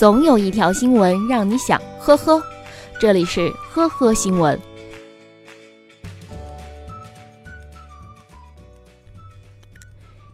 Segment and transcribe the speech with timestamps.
[0.00, 2.42] 总有一条新闻让你想呵呵。
[2.98, 4.58] 这里是呵呵新闻。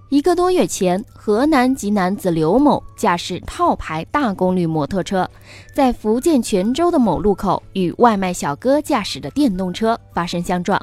[0.08, 5.28] 一个多月前，河南籍男子刘某驾驶套牌大功率摩托车，
[5.74, 10.80] 在福建泉州的某路口与外卖小哥驾驶的电动车发生相撞。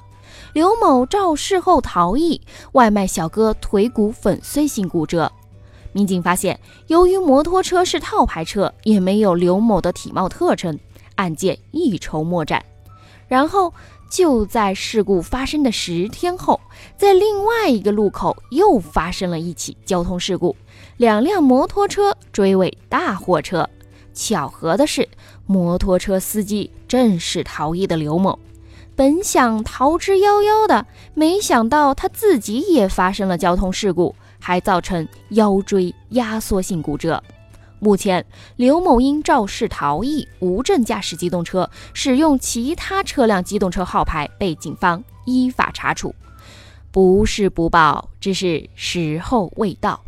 [0.52, 2.41] 刘某肇事后逃逸，
[2.73, 5.31] 外卖小哥腿骨粉碎性骨折。
[5.94, 10.77] 民警发现，由于摩托车是套牌车，也没有刘某的体貌特征，
[11.16, 12.63] 案件一筹莫展。
[13.27, 13.73] 然后。
[14.09, 16.62] 就在事故发生的十天后，
[16.95, 20.55] 在另外一个路口又发生了一起交通事故，
[20.98, 23.67] 两辆摩托车追尾大货车。
[24.14, 25.09] 巧合的是，
[25.48, 28.38] 摩托车司机正是逃逸的刘某，
[28.95, 37.23] 本想逃之夭夭的，没想到他自己也发生了交通事故，还造成腰椎压缩性骨折。
[37.79, 38.25] 目前，
[38.57, 46.13] 刘某因肇事逃逸、无证驾驶机动车、使用其他车辆机动车号牌，被警方依法查处。
[46.91, 50.03] 不是不报，只是时候未到。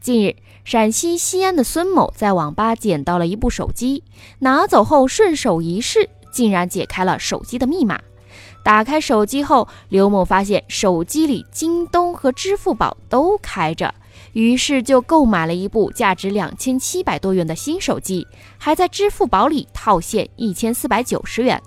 [0.00, 4.02] 近日，陕西西安的孙某在网吧捡到了一部手机，
[4.40, 8.00] 拿走后顺手一试，竟然解开了手机的密码。
[8.62, 13.94] 打开手机后，刘某发现手机里京东和支付宝都开着。
[14.32, 18.26] 于是就购买了一部价值两千七百多元的新手机，
[18.58, 21.60] 还在支付宝里套现一千四百九十元。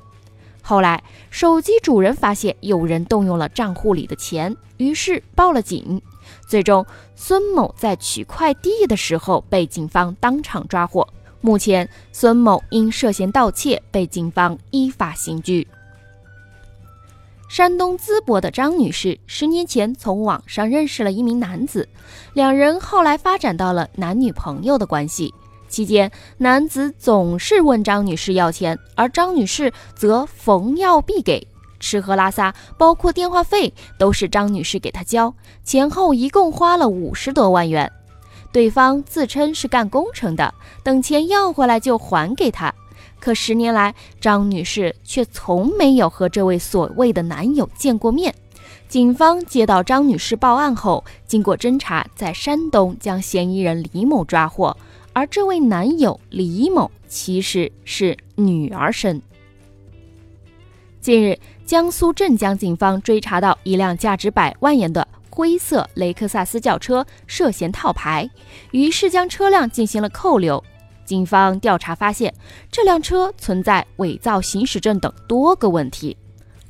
[0.62, 6.02] 后来，手机主人发现有人动用了账户里的钱，于是报了警。
[6.48, 11.06] 最终，孙某在取快递的时候被警方当场抓获。
[11.42, 15.68] 目前，孙某因涉嫌盗窃被警方依法刑拘。
[17.54, 21.88] 山东淄博的张女士十年前从网上认识了一名男子，
[22.34, 25.32] 两人后来发展到了男女朋友的关系。
[25.70, 31.48] 期间，男子总是问张女士要钱，而张女士则逢要必给，
[31.80, 35.32] 吃喝拉撒，包括电话费，都是张女士给他交，
[35.64, 37.88] 前后一共花了五十多万元。
[38.52, 40.52] 对方自称是干工程的，
[40.84, 42.74] 等钱要回来就还给他。
[43.24, 48.36] 可十年来，张女士却从没有和这位所谓的男友见过面。
[48.90, 54.76] 警方接到张女士报案后，经过侦查，在山东将嫌疑人李某抓获。
[55.14, 59.22] 而这位男友李某其实是女儿身。
[61.00, 68.30] 近日，江苏镇江警方追查到一辆价值百万元的灰色雷克萨斯轿车涉嫌套牌，
[68.72, 70.62] 于是将车辆进行了扣留。
[71.06, 72.34] 警方调查发现，
[72.72, 76.16] 这辆车存在伪造行驶证等多个问题。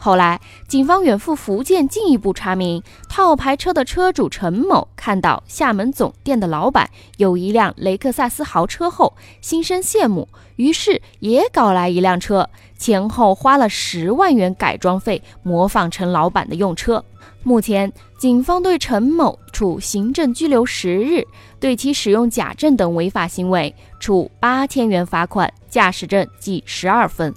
[0.03, 10.27] 后来，警方远赴福建进一步查明，套牌车的车主陈某看到厦门总店的老板有一辆雷克萨斯豪车后，心生羡慕，
[10.57, 17.01] 于是也搞来一辆车，前后花了十万元改装费，模仿成老板的用车。
[17.41, 21.25] 目前，警方对陈某处行政拘留十日，
[21.61, 27.33] 对其使用假证等违法行为处八千元罚款，驾驶证记十二分。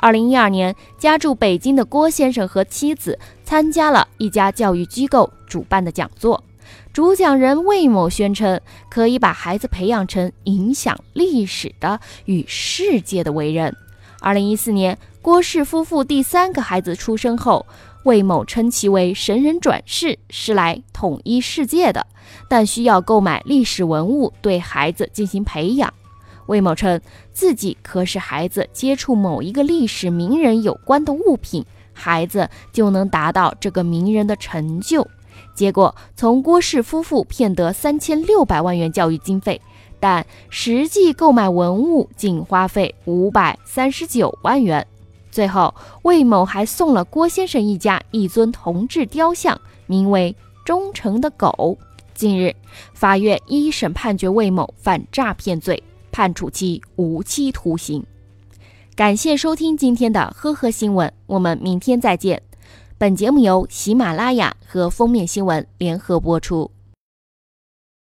[0.00, 6.42] 二零一二年，家住北京的郭先生和妻子参加了一家教育机构主办的讲座，
[6.92, 13.76] 主讲人魏某宣称可以把孩子培养成影响历史的与世界的伟人。
[14.20, 17.66] 二零一四年，郭氏夫妇第三个孩子出生后。
[18.04, 22.06] 魏某称其为神人转世，是来统一世界的，
[22.48, 25.92] 但需要购买历史文物对孩子进行培养。
[26.50, 27.00] 魏某称
[27.32, 35.06] 自己可使孩子接触某一个历史名人有关的物品，孩子就能达到这个名人的成就。
[35.54, 39.60] 结果从郭氏夫妇骗得三千六百万元教育经费，
[40.00, 44.84] 但实际购买文物仅花费五百三十九万元。
[45.30, 45.72] 最后，
[46.02, 50.34] 魏某还送了郭先生一家一尊铜制雕像，名为
[50.66, 51.78] “忠诚的狗”。
[52.12, 52.52] 近日，
[52.92, 55.80] 法院一审判决魏某犯诈骗罪，
[56.10, 58.04] 判处其无期徒刑。
[58.94, 62.42] 感谢收听今天的呵呵新闻，我们明天再见。
[62.98, 66.70] 本节目由喜马拉雅和封面新闻联合播出。